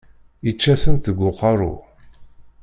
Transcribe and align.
Yečča-tent 0.45 1.03
deg 1.07 1.17
uqerru. 1.29 1.73